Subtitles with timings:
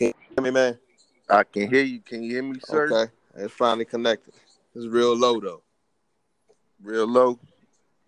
[0.00, 0.78] Can you hear me, man?
[1.28, 2.00] I can hear you.
[2.00, 2.90] Can you hear me, sir?
[2.90, 4.32] Okay, it's finally connected.
[4.74, 5.62] It's real low though.
[6.82, 7.38] Real low.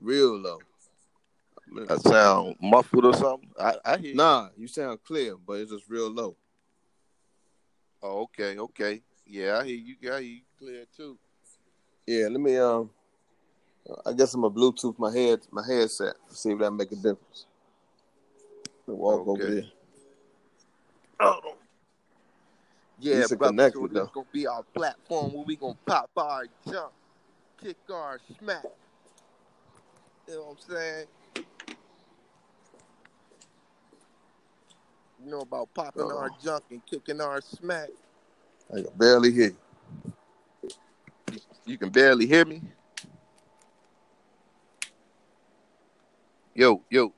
[0.00, 0.58] Real low.
[1.90, 3.50] I sound muffled or something.
[3.60, 4.10] I, I hear.
[4.12, 4.16] You.
[4.16, 6.34] Nah, you sound clear, but it's just real low.
[8.02, 9.02] Oh, okay, okay.
[9.26, 9.96] Yeah, I hear you.
[10.04, 11.18] I hear you clear too.
[12.06, 12.88] Yeah, let me um.
[14.06, 16.14] I guess I'm a Bluetooth my head my headset.
[16.30, 17.44] See if that make a difference.
[18.86, 19.42] Walk Okay.
[19.42, 19.70] over there.
[21.20, 21.51] Oh.
[23.02, 23.70] Yeah, brother.
[23.72, 26.92] so this gonna be our platform where we gonna pop our jump,
[27.60, 28.62] kick our smack.
[30.28, 31.06] You know what I'm saying?
[35.24, 36.44] You know about popping our Uh-oh.
[36.44, 37.88] junk and kicking our smack.
[38.72, 41.40] I can barely hear you.
[41.66, 42.62] You can barely hear me.
[46.54, 47.12] Yo, yo.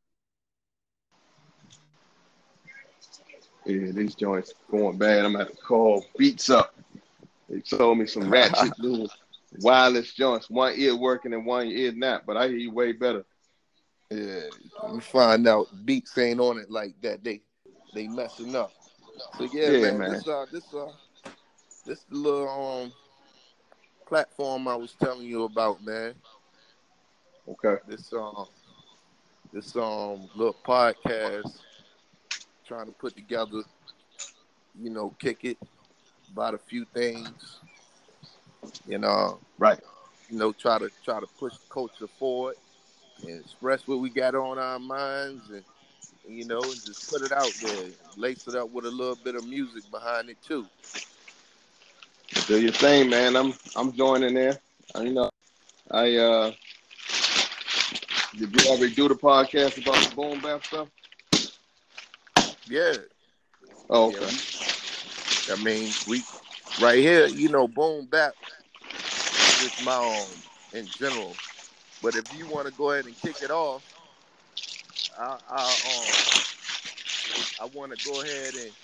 [3.66, 5.24] Yeah, these joints going bad.
[5.24, 6.74] I'm gonna have to call Beats up.
[7.48, 9.08] They told me some ratchet little
[9.60, 10.50] wireless joints.
[10.50, 13.24] One ear working and one ear not, but I hear you way better.
[14.10, 14.50] Yeah,
[14.92, 17.24] we find out beats ain't on it like that.
[17.24, 17.42] They
[17.94, 18.74] they messing up.
[19.36, 20.22] So yeah, Yeah, man, man.
[20.22, 20.92] this uh this uh
[21.84, 22.92] this little um
[24.06, 26.14] platform I was telling you about, man.
[27.48, 27.76] Okay.
[27.86, 28.46] This um
[29.52, 31.60] this um little podcast
[32.66, 33.62] trying to put together,
[34.78, 35.58] you know, kick it
[36.32, 37.60] about a few things.
[38.86, 39.80] You know, Right.
[40.28, 42.56] you know, try to try to push culture forward
[43.22, 45.64] and express what we got on our minds and
[46.26, 47.92] you know, and just put it out there.
[48.16, 50.66] Lace it up with a little bit of music behind it too.
[52.42, 53.36] Do your thing, man.
[53.36, 54.58] I'm I'm joining there.
[54.94, 55.30] Uh, You know,
[55.90, 56.52] I uh
[58.36, 60.88] did you already do the podcast about the boom bap stuff?
[62.66, 62.96] Yeah.
[63.88, 64.30] Oh, yeah, okay.
[64.30, 64.42] we-
[65.50, 66.24] I mean, we
[66.76, 68.34] right here, you know, boom bap
[69.58, 70.42] is my own
[70.72, 71.40] in general.
[72.00, 73.82] But if you want to go ahead and kick it off,
[75.18, 76.18] I, I um
[77.58, 78.74] I want to go ahead and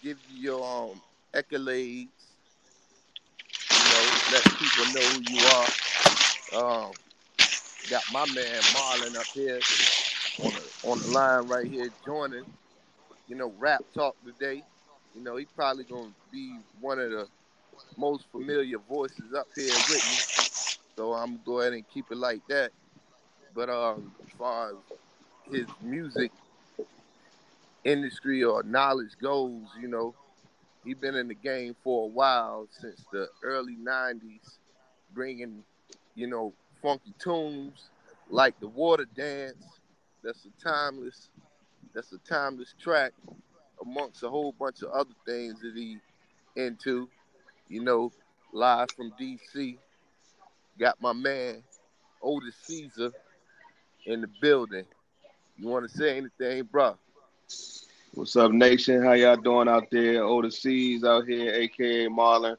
[0.00, 1.02] give you your um
[1.34, 2.08] accolades.
[3.70, 6.86] You know, let people know who you are.
[6.86, 6.92] Um,
[7.90, 9.60] got my man Marlon up here
[10.40, 12.44] on the on the line right here joining.
[13.26, 14.62] You know, rap talk today.
[15.14, 17.28] You know, he's probably gonna be one of the
[17.96, 20.26] most familiar voices up here with me.
[20.96, 22.72] So I'm go ahead and keep it like that.
[23.54, 24.76] But um, as far as
[25.50, 26.32] his music
[27.84, 30.14] industry or knowledge goes, you know,
[30.86, 34.58] he been in the game for a while since the early '90s,
[35.12, 35.64] bringing,
[36.14, 37.90] you know, funky tunes
[38.30, 39.64] like the Water Dance.
[40.22, 41.28] That's a timeless,
[41.94, 43.12] that's a timeless track,
[43.82, 45.98] amongst a whole bunch of other things that he
[46.56, 47.08] into.
[47.68, 48.12] You know,
[48.52, 49.76] live from DC.
[50.78, 51.64] Got my man
[52.22, 53.12] Otis Caesar
[54.06, 54.84] in the building.
[55.56, 56.96] You want to say anything, bro?
[58.16, 59.02] What's up, nation?
[59.02, 60.24] How y'all doing out there?
[60.24, 62.56] Overseas out here, aka Marlon.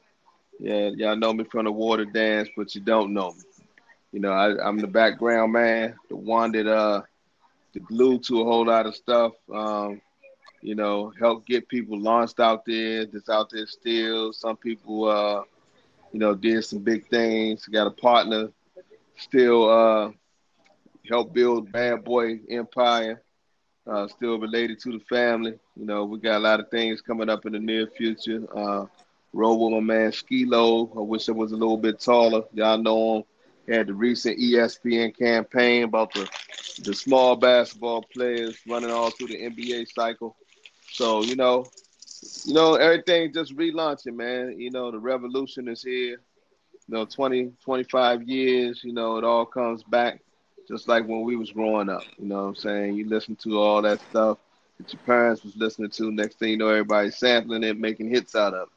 [0.60, 3.42] Yeah, y'all know me from the water dance, but you don't know me.
[4.12, 7.02] You know, I, I'm the background man, the one that uh
[7.74, 9.32] the glue to a whole lot of stuff.
[9.52, 10.00] Um,
[10.62, 14.32] you know, help get people launched out there, that's out there still.
[14.32, 15.42] Some people uh,
[16.12, 18.50] you know, did some big things, got a partner,
[19.16, 20.12] still uh
[21.08, 23.24] help build Bad Boy Empire.
[23.88, 25.58] Uh, still related to the family.
[25.76, 28.46] You know, we got a lot of things coming up in the near future.
[28.56, 28.86] Uh,
[29.32, 30.92] roll with my man Skee-Lo.
[30.96, 32.42] I wish I was a little bit taller.
[32.52, 33.24] Y'all know him.
[33.66, 36.28] He had the recent ESPN campaign about the
[36.84, 40.36] the small basketball players running all through the NBA cycle.
[40.92, 41.64] So you know,
[42.44, 44.58] you know everything just relaunching, man.
[44.58, 46.20] You know the revolution is here.
[46.88, 48.82] You know, 20, 25 years.
[48.84, 50.20] You know, it all comes back
[50.68, 52.02] just like when we was growing up.
[52.18, 52.94] You know what I'm saying?
[52.96, 54.38] You listen to all that stuff
[54.78, 56.12] that your parents was listening to.
[56.12, 58.74] Next thing you know, everybody's sampling it, making hits out of it.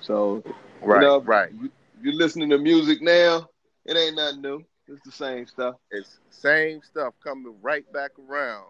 [0.00, 0.42] So,
[0.82, 1.50] Right, you know, right.
[1.60, 1.70] You,
[2.02, 3.48] you're listening to music now.
[3.84, 4.64] It ain't nothing new.
[4.88, 5.76] It's the same stuff.
[5.90, 8.66] It's same stuff coming right back around.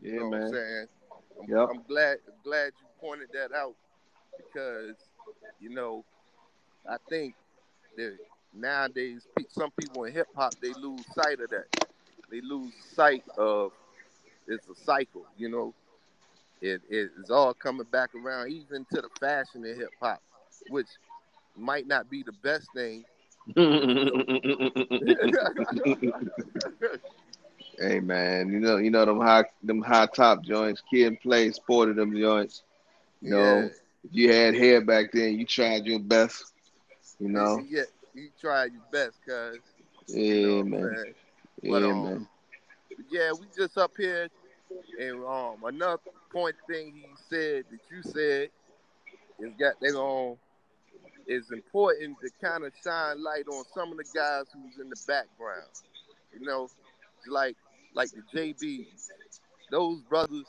[0.00, 0.52] Yeah, you know what I'm man.
[0.52, 0.86] saying?
[1.40, 1.68] I'm, Yep.
[1.70, 3.74] I'm glad glad you pointed that out
[4.36, 4.96] because
[5.60, 6.04] you know
[6.88, 7.34] I think
[7.96, 8.16] that
[8.54, 11.87] nowadays some people in hip hop they lose sight of that.
[12.30, 13.72] They lose sight of
[14.46, 15.26] it's a cycle.
[15.36, 15.74] You know,
[16.60, 20.22] it is all coming back around, even to the fashion in hip hop,
[20.66, 20.88] which
[21.56, 23.04] might not be the best thing.
[27.78, 31.96] hey man, you know, you know them high them high top joints, kid play sported
[31.96, 32.62] them joints.
[33.20, 34.04] You know, Yeah.
[34.04, 36.52] if you had hair back then, you tried your best.
[37.18, 37.84] You know, yeah,
[38.14, 39.58] you tried your best, cuz.
[40.08, 41.14] yeah, You know I'm man,
[41.62, 41.72] saying?
[41.74, 42.28] yeah, But, um, man.
[43.10, 44.28] yeah, we just up here,
[45.00, 46.00] and um, another
[46.32, 48.50] point thing he said that you said
[49.40, 50.36] is got they going
[51.28, 55.00] it's important to kind of shine light on some of the guys who's in the
[55.06, 55.68] background.
[56.32, 56.68] You know,
[57.28, 57.56] like
[57.94, 59.08] like the JBs,
[59.70, 60.46] those brothers,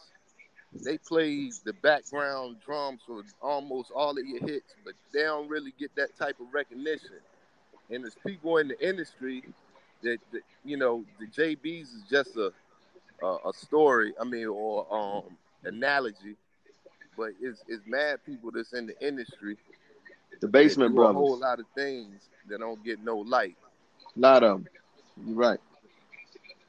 [0.73, 5.73] they play the background drums for almost all of your hits, but they don't really
[5.77, 7.19] get that type of recognition.
[7.89, 9.43] And there's people in the industry
[10.63, 12.51] you know, the JBs is just a,
[13.23, 14.13] a a story.
[14.19, 16.35] I mean, or um analogy,
[17.17, 19.57] but it's it's mad people that's in the industry
[20.41, 21.15] The basement brothers.
[21.15, 23.57] a whole lot of things that don't get no light.
[24.15, 24.67] a lot of them.
[25.25, 25.59] You're right.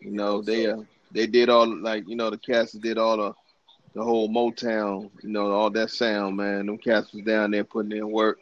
[0.00, 0.82] You know, they uh,
[1.12, 3.34] they did all like you know the cats did all the
[3.94, 6.66] the whole Motown, you know, all that sound, man.
[6.66, 8.38] Them cats was down there putting in work.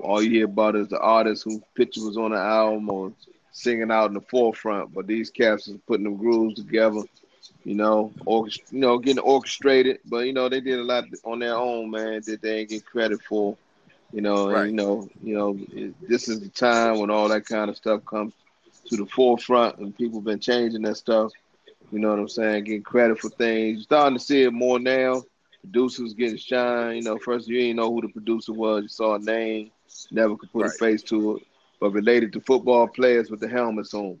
[0.00, 3.12] All you hear about is the artist whose picture was on the album or
[3.52, 4.94] singing out in the forefront.
[4.94, 7.02] But these cats was putting them grooves together,
[7.64, 10.00] you know, orchest- you know, getting orchestrated.
[10.06, 12.86] But you know, they did a lot on their own, man, that they ain't get
[12.86, 13.56] credit for.
[14.12, 17.46] You know, and you know, you know, it, this is the time when all that
[17.46, 18.34] kind of stuff comes
[18.88, 21.32] to the forefront, and people been changing that stuff.
[21.90, 22.64] You know what I'm saying?
[22.64, 23.76] Getting credit for things.
[23.78, 25.22] You're starting to see it more now.
[25.62, 26.96] Producers getting shine.
[26.96, 28.82] You know, first you didn't know who the producer was.
[28.82, 29.70] You saw a name,
[30.10, 30.74] never could put Right.
[30.74, 31.42] a face to it.
[31.82, 34.20] But related to football players with the helmets on.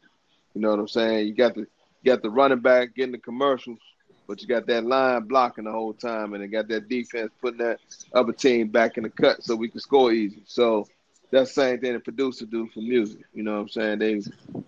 [0.54, 1.28] You know what I'm saying?
[1.28, 3.80] You got the you got the running back getting the commercials,
[4.28, 7.60] but you got that line blocking the whole time, and they got that defense putting
[7.60, 7.80] that
[8.14, 10.42] other team back in the cut so we can score easy.
[10.46, 10.88] So
[11.32, 13.22] that's the same thing the producer do for music.
[13.34, 13.98] You know what I'm saying?
[14.00, 14.20] They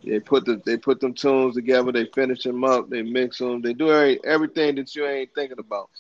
[0.04, 3.62] they put the they put them tunes together, they finish them up, they mix them,
[3.62, 5.90] they do every, everything that you ain't thinking about.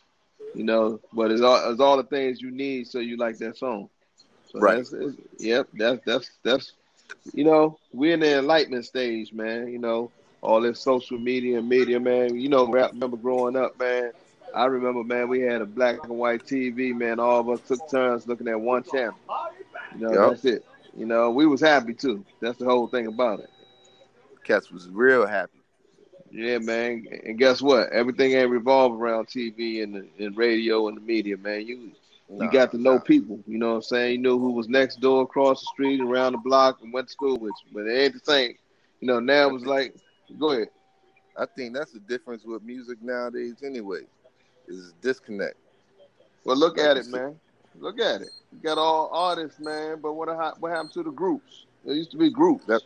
[0.54, 3.56] You know, but it's all it's all the things you need so you like that
[3.58, 3.90] song.
[4.44, 4.76] So Right.
[4.76, 4.94] that's
[5.38, 6.72] yep, that's that's that's
[7.32, 9.68] you know, we're in the enlightenment stage, man.
[9.68, 10.12] You know,
[10.42, 12.36] all this social media and media, man.
[12.36, 14.12] You know, rap remember growing up, man.
[14.54, 17.18] I remember, man, we had a black and white TV, man.
[17.20, 19.16] All of us took turns looking at one channel.
[19.90, 20.30] You know, Yep.
[20.30, 20.64] that's it.
[20.96, 22.24] You know, we was happy too.
[22.40, 23.50] That's the whole thing about it.
[24.44, 25.60] Cats was real happy.
[26.30, 27.06] Yeah, man.
[27.24, 27.90] And guess what?
[27.92, 31.66] Everything ain't revolve around TV and the, and radio and the media, man.
[31.66, 31.92] You
[32.28, 33.00] Nah, you got to know nah.
[33.00, 33.40] people.
[33.46, 34.12] You know what I'm saying?
[34.12, 37.12] You knew who was next door, across the street, around the block, and went to
[37.12, 37.72] school with you.
[37.74, 38.54] But it ain't the same.
[39.00, 39.94] You know, now it's like,
[40.38, 40.68] go ahead.
[41.36, 44.02] I think that's the difference with music nowadays, anyway.
[44.66, 45.56] Is disconnect.
[46.44, 47.36] Well, look at it, man.
[47.78, 48.28] Look at it.
[48.52, 49.98] You got all artists, man.
[50.00, 50.28] But what
[50.60, 51.66] what happened to the groups?
[51.84, 52.64] There used to be groups.
[52.66, 52.82] That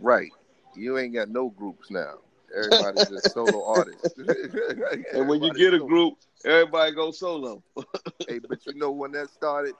[0.00, 0.30] right.
[0.74, 2.14] You ain't got no groups now.
[2.56, 4.14] Everybody's just solo artists.
[5.12, 6.14] and when you get a group,
[6.44, 7.62] everybody goes solo.
[8.26, 9.74] hey, but you know when that started?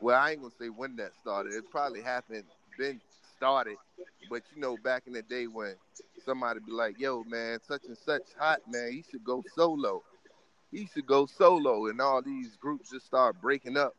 [0.00, 1.52] Well, I ain't gonna say when that started.
[1.54, 2.44] It probably happened,
[2.78, 3.00] been
[3.36, 3.76] started.
[4.28, 5.76] But you know, back in the day when
[6.24, 10.02] somebody be like, "Yo, man, such and such hot, man, he should go solo.
[10.70, 13.94] He should go solo," and all these groups just start breaking up,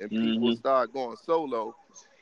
[0.00, 0.52] and people Mhm.
[0.52, 1.74] start going solo.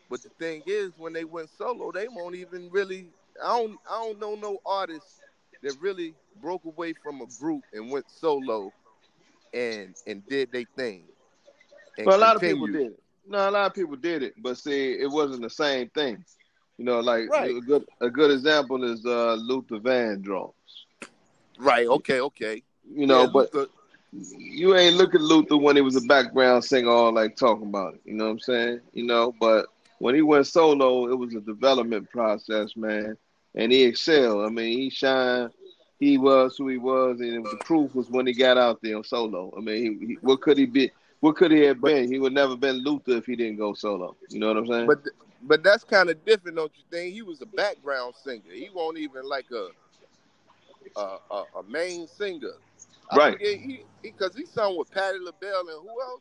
[0.09, 3.13] But the thing is, when they went solo, they won't even really.
[3.43, 3.79] I don't.
[3.91, 5.21] I don't know no artists
[5.63, 8.73] that really broke away from a group and went solo,
[9.53, 11.05] and and did their thing.
[11.99, 13.03] Well, a lot of people did it.
[13.29, 16.25] No, a lot of people did it, but see, it wasn't the same thing.
[16.79, 17.57] You know, like Right.
[17.57, 20.53] a good a good example is uh, Luther Vandross.
[21.59, 21.87] Right.
[21.87, 22.21] Okay.
[22.21, 22.63] Okay.
[22.95, 23.71] You know, Yeah, but Luther-
[24.13, 27.95] you ain't look at Luther when he was a background singer, all like talking about
[27.95, 28.01] it.
[28.05, 28.81] You know what I'm saying?
[28.93, 29.67] You know, but
[29.99, 33.17] when he went solo, it was a development process, man,
[33.57, 34.47] and he excelled.
[34.47, 35.51] I mean, he shined.
[35.99, 39.05] He was who he was, and the proof was when he got out there on
[39.05, 39.53] solo.
[39.57, 40.91] I mean, he, he, what could he be?
[41.21, 42.13] What could he have been?
[42.13, 44.15] He would never been Luther if he didn't go solo.
[44.29, 44.87] You know what I'm saying?
[44.87, 44.99] but
[45.43, 47.15] but that's kind of different, don't you think?
[47.15, 48.43] He was a background singer.
[48.53, 49.69] He won't even like a
[50.99, 52.55] a, a, a main singer.
[53.15, 53.35] Right.
[53.35, 56.21] forget he because he, sung with Patti LaBelle and who else?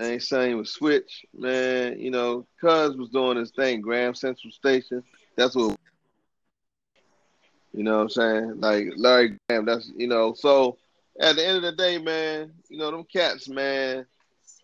[0.00, 1.98] ain't saying with Switch, man.
[1.98, 5.02] You know, Cuz was doing his thing, Graham Central Station.
[5.36, 5.78] That's what.
[7.72, 8.60] You know what I'm saying?
[8.60, 9.64] Like Larry Graham.
[9.64, 10.34] That's you know.
[10.34, 10.78] So
[11.20, 14.06] at the end of the day, man, you know them cats, man.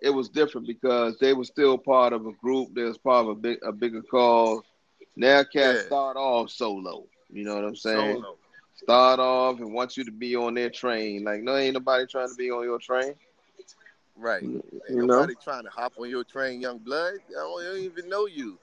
[0.00, 2.74] It was different because they were still part of a group.
[2.74, 4.62] They was part of a big, a bigger cause.
[5.16, 5.86] Now cats Yeah.
[5.86, 7.06] start off solo.
[7.30, 8.20] You know what I'm saying?
[8.20, 8.36] Solo.
[8.74, 11.24] start off and want you to be on their train.
[11.24, 13.14] Like, no, ain't nobody trying to be on your train.
[14.16, 14.42] Right.
[14.42, 15.40] Mm, ain't you nobody know?
[15.42, 17.14] trying to hop on your train, young blood.
[17.30, 18.58] I don't, I don't even know you.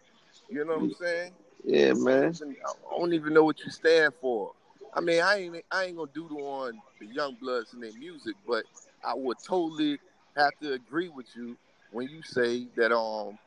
[0.49, 0.97] You know what I'm mm.
[0.97, 1.31] saying?
[1.63, 2.33] Yeah, man.
[2.33, 4.53] I don't, even know what you stand for.
[4.93, 7.93] I mean, I ain't I ain't gonna do doodle on the young bloods and their
[7.93, 8.65] music, but
[9.03, 9.99] I would totally
[10.35, 11.55] have to agree with you
[11.91, 13.37] when you say that um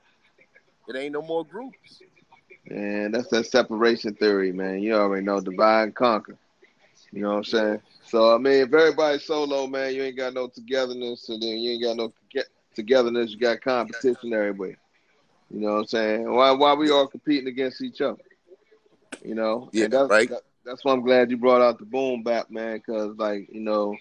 [0.89, 2.01] it ain't no more groups.
[2.71, 4.81] And that's that separation theory, man.
[4.81, 6.37] You already know divide and conquer.
[7.13, 7.81] You know what I'm saying?
[8.07, 11.73] So I mean, if everybody's solo, man, you ain't got no togetherness, and then you
[11.73, 12.13] ain't got no
[12.75, 13.33] togetherness.
[13.33, 14.79] You got competition everywhere.
[15.51, 16.33] You know what I'm saying?
[16.33, 18.23] Why why we all competing against each other?
[19.25, 19.71] You know?
[19.73, 20.29] Yeah, that's, right.
[20.29, 23.61] That, that's why I'm glad you brought out the boom bap, man, because like you
[23.61, 23.97] know,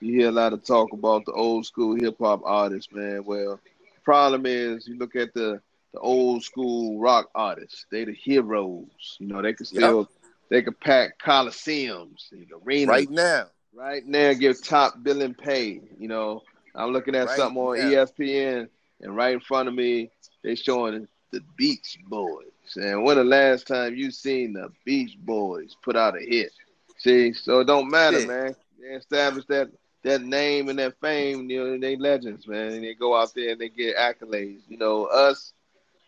[0.00, 3.24] you hear a lot of talk about the old school hip hop artists, man.
[3.24, 5.60] Well, the problem is you look at the
[5.92, 7.86] the old school rock artists.
[7.90, 9.16] They the heroes.
[9.18, 10.08] You know, they can still yep.
[10.50, 13.46] they can pack coliseums, the arenas right now.
[13.74, 15.80] Right now, give top billing pay.
[15.98, 16.42] You know,
[16.74, 17.84] I'm looking at right something on now.
[17.84, 18.68] ESPN,
[19.00, 20.10] and right in front of me,
[20.42, 22.46] they showing the Beach Boys.
[22.76, 26.52] And when the last time you seen the Beach Boys put out a hit?
[26.98, 28.26] See, so it don't matter, yeah.
[28.26, 28.56] man.
[28.80, 29.70] They establish that
[30.04, 32.72] that name and that fame, you know, they legends, man.
[32.72, 34.60] And they go out there and they get accolades.
[34.68, 35.52] You know, us,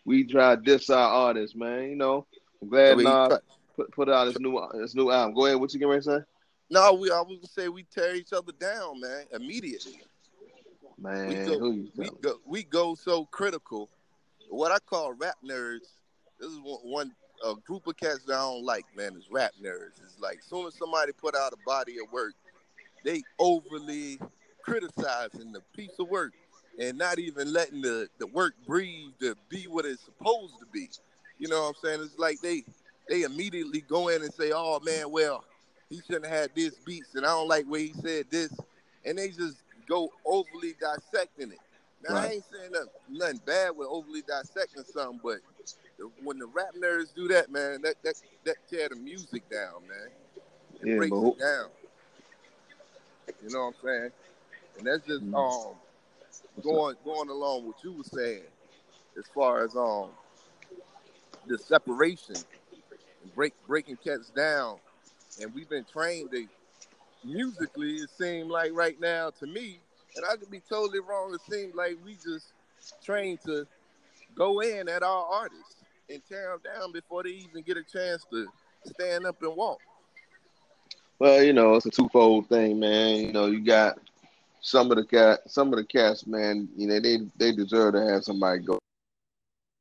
[0.05, 1.89] we try to diss our artists, man.
[1.89, 2.25] You know,
[2.61, 3.39] I'm glad mean, Nas
[3.75, 5.35] put, put out his new his new album.
[5.35, 6.23] Go ahead, what you getting ready to say?
[6.69, 10.01] No, we I was gonna say we tear each other down, man, immediately.
[11.01, 11.59] Man, we go,
[11.95, 13.89] we go, we go so critical.
[14.49, 15.87] What I call rap nerds.
[16.39, 17.11] This is one, one
[17.43, 19.15] a group of cats that I don't like, man.
[19.15, 19.99] Is rap nerds.
[20.03, 22.33] It's like as soon as somebody put out a body of work,
[23.03, 24.19] they overly
[24.61, 26.33] criticizing the piece of work
[26.79, 30.87] and not even letting the, the work breathe to be what it's supposed to be.
[31.39, 32.01] You know what I'm saying?
[32.03, 32.63] It's like they
[33.09, 35.43] they immediately go in and say, "Oh man, well,
[35.89, 38.51] he shouldn't have had this beats, and I don't like where he said this,"
[39.03, 39.57] and they just
[39.91, 41.59] go overly dissecting it.
[42.07, 42.29] Now right.
[42.29, 45.39] I ain't saying nothing, nothing bad with overly dissecting something, but
[46.23, 50.07] when the rap nerds do that, man, that that that tear the music down, man.
[50.81, 51.67] It yeah, breaks it down.
[53.43, 54.11] You know what I'm saying?
[54.77, 55.35] And that's just mm.
[55.35, 55.75] um
[56.63, 58.43] going going along with what you were saying
[59.17, 60.09] as far as um
[61.47, 64.77] the separation and break breaking cats down
[65.41, 66.47] and we've been trained to
[67.23, 69.79] musically it seemed like right now to me
[70.15, 72.53] and I could be totally wrong it seems like we just
[73.03, 73.65] trained to
[74.35, 75.75] go in at our artists
[76.09, 78.47] and tear them down before they even get a chance to
[78.85, 79.79] stand up and walk
[81.19, 83.97] well you know it's a twofold thing man you know you got
[84.61, 88.07] some of the cat, some of the cats, man, you know, they they deserve to
[88.07, 88.79] have somebody go.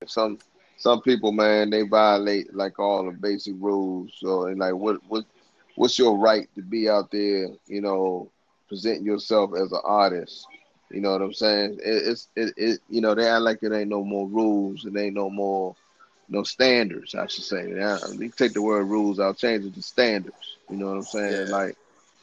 [0.06, 0.38] Some
[0.78, 4.12] some people, man, they violate like all the basic rules.
[4.16, 5.24] So, and like, what what
[5.76, 7.48] what's your right to be out there?
[7.66, 8.30] You know,
[8.68, 10.46] present yourself as an artist.
[10.90, 11.78] You know what I'm saying?
[11.82, 14.84] It, it's it, it you know they act like it ain't no more rules.
[14.84, 15.76] It ain't no more
[16.28, 17.14] no standards.
[17.14, 17.70] I should say.
[17.70, 20.56] Yeah, you take the word rules I'll change it to standards.
[20.68, 21.46] You know what I'm saying?
[21.48, 21.52] Yeah.
[21.52, 21.76] Like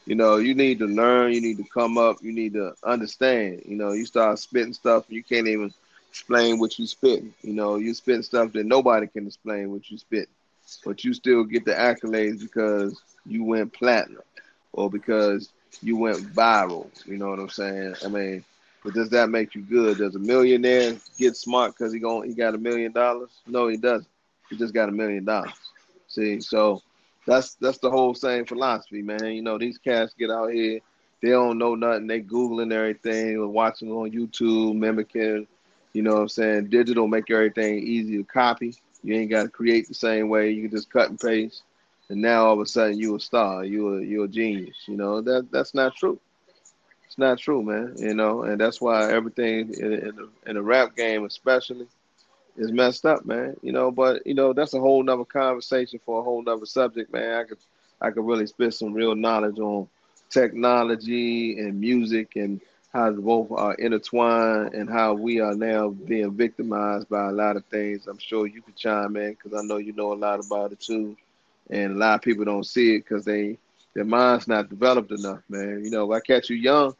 [0.05, 3.63] you know, you need to learn, you need to come up, you need to understand.
[3.65, 5.73] You know, you start spitting stuff, you can't even
[6.09, 7.33] explain what you spitting.
[7.41, 10.29] You know, you spitting stuff that nobody can explain what you spit,
[10.83, 14.23] but you still get the accolades because you went platinum
[14.73, 15.49] or because
[15.81, 16.87] you went viral.
[17.05, 17.95] You know what I'm saying?
[18.03, 18.43] I mean,
[18.83, 19.97] but does that make you good?
[19.97, 23.31] Does a millionaire get smart because he going he got a million dollars?
[23.45, 24.07] No, he doesn't.
[24.49, 25.53] He just got a million dollars.
[26.07, 26.81] See, so
[27.25, 29.25] that's that's the whole same philosophy, man.
[29.25, 30.79] You know, these cats get out here,
[31.21, 32.07] they don't know nothing.
[32.07, 35.47] They googling everything, watching on YouTube, mimicking.
[35.93, 36.69] You know what I'm saying?
[36.69, 38.75] Digital make everything easy to copy.
[39.03, 40.51] You ain't got to create the same way.
[40.51, 41.63] You can just cut and paste,
[42.09, 43.63] and now all of a sudden you a star.
[43.63, 44.75] You a you a genius.
[44.87, 46.19] You know that that's not true.
[47.05, 47.93] It's not true, man.
[47.97, 51.87] You know, and that's why everything in, in the in the rap game, especially
[52.57, 53.55] is messed up, man.
[53.61, 57.11] You know, but you know that's a whole nother conversation for a whole nother subject,
[57.13, 57.33] man.
[57.39, 57.57] I could
[58.01, 59.87] I could really spit some real knowledge on
[60.29, 62.59] technology and music and
[62.93, 67.65] how both are intertwined and how we are now being victimized by a lot of
[67.65, 68.07] things.
[68.07, 70.79] I'm sure you could chime in because I know you know a lot about it
[70.79, 71.15] too,
[71.69, 73.57] and a lot of people don't see it because they
[73.93, 75.83] their mind's not developed enough, man.
[75.83, 76.93] You know, if I catch you young,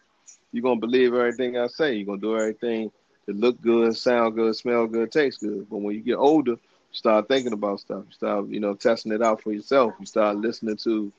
[0.52, 1.96] you're gonna believe everything I say.
[1.96, 2.92] You're gonna do everything
[3.28, 5.68] it look good, sound good, smell good, taste good.
[5.70, 6.58] But when you get older, you
[6.94, 8.04] start thinking about stuff.
[8.08, 9.94] You start, you know, testing it out for yourself.
[10.00, 11.12] You start listening to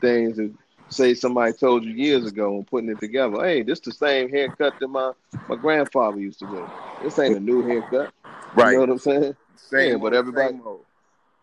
[0.00, 0.52] things that
[0.88, 3.42] say somebody told you years ago and putting it together.
[3.44, 5.12] Hey, this the same haircut that my
[5.48, 6.70] my grandfather used to wear.
[7.02, 8.12] This ain't a new haircut.
[8.54, 8.72] Right.
[8.72, 9.36] You know what I'm saying?
[9.56, 9.92] Same.
[9.92, 10.58] Yeah, but everybody.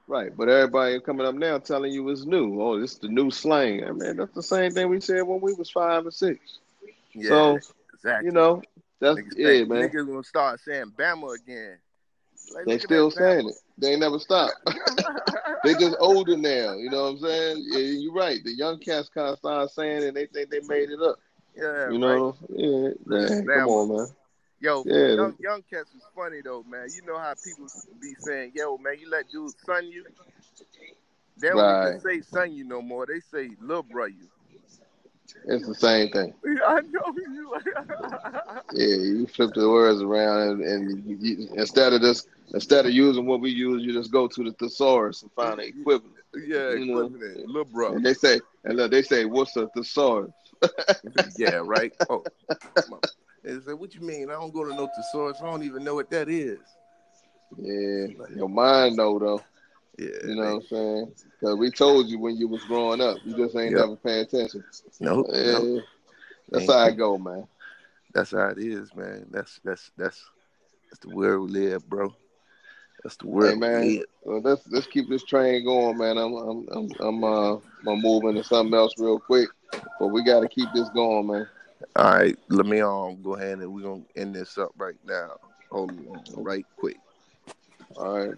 [0.06, 2.62] Right, but everybody coming up now telling you it's new.
[2.62, 3.86] Oh, this is the new slang.
[3.86, 6.60] I mean, that's the same thing we said when we was five or six.
[7.14, 7.60] Yeah, So,
[7.94, 8.26] exactly.
[8.26, 8.62] You know,
[9.00, 9.90] that's niggas think- man.
[9.90, 11.78] Niggas gonna start saying Bama again.
[12.52, 13.56] Like, They still saying it.
[13.78, 14.52] They ain't never stop.
[15.64, 16.74] They just older now.
[16.74, 17.64] You know what I'm saying?
[17.68, 18.40] Yeah, you're right.
[18.44, 20.08] The young cats kind of start saying it.
[20.08, 21.18] and They think they made it up.
[21.56, 22.36] yeah, You know.
[22.48, 22.50] Right.
[22.50, 23.48] Yeah, man.
[23.54, 24.08] Come on, man.
[24.60, 26.92] Yo, Yeah, young, young cats is funny though, man.
[26.94, 27.68] You know how people
[28.00, 30.06] be saying, "Yo, man, you let dudes son you."
[31.38, 31.72] They don't Right.
[31.72, 33.06] even say son you no more.
[33.06, 34.30] They say little bro you.
[35.46, 36.34] It's the same thing.
[36.68, 37.56] I know you.
[38.74, 43.26] Yeah, you flip the words around, and, and you, instead of this, instead of using
[43.26, 46.16] what we use, you just go to the thesaurus and find the equivalent.
[46.48, 47.12] yeah, You know.
[47.12, 47.96] equivalent, little bro.
[47.96, 50.32] And they say, and look, they say, "What's a thesaurus?"
[51.38, 51.94] yeah, right.
[52.10, 52.26] Oh,
[53.44, 54.30] they say, what you mean?
[54.30, 55.42] I don't go to no thesaurus.
[55.42, 56.60] I don't even know what that is.
[57.58, 59.42] Yeah, your mind know though.
[59.98, 61.12] Yeah, You know what I'm saying?
[61.40, 63.82] Because we told you when you was growing up, you just ain't Yeah.
[63.82, 64.64] never paying attention.
[65.00, 65.82] no, Yeah, no,
[66.50, 67.48] that's Ain't- how it go, man.
[68.14, 69.28] that's how it is, man.
[69.32, 70.24] That's that's that's
[70.90, 72.14] that's the world we live, bro.
[73.04, 73.82] That's the world Hey, man.
[73.88, 74.06] we live.
[74.24, 76.18] Well, let's let's keep this train going, man.
[76.18, 77.54] I'm I'm I'm, I'm uh
[77.88, 79.50] I'm moving to something else real quick,
[80.00, 81.48] but we got to keep this going, man.
[81.96, 85.38] All right, let me um go ahead and we're gonna end this up right now.
[85.72, 86.98] Hold on, right quick.
[87.98, 88.36] All right.